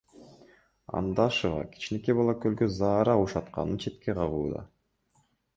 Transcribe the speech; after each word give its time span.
Андашева 1.01 1.67
кичинекей 1.75 2.17
бала 2.21 2.35
көлгө 2.47 2.71
заара 2.79 3.15
ушатканын 3.27 3.81
четке 3.85 4.17
кагууда. 4.23 4.69